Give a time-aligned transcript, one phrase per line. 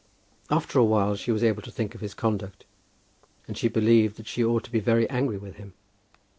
[0.49, 2.65] After a while she was able to think of his conduct,
[3.47, 5.73] and she believed that she ought to be very angry with him.